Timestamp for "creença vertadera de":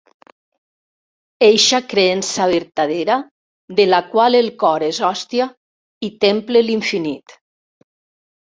1.91-3.87